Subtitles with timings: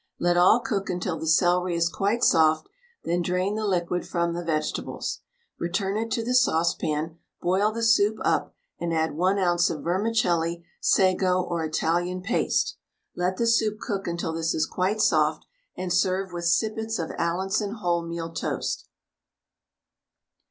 [0.19, 2.67] Let all cook until the celery is quite soft,
[3.03, 5.19] then drain the liquid from the vegetables.
[5.59, 9.69] Return it to the saucepan, boil the soup up, and add 1 oz.
[9.69, 12.77] of vermicelli, sago, or Italian paste;
[13.15, 15.45] let the soup cook until this is quite soft,
[15.77, 18.87] and serve with sippets of Allinson wholemeal toast.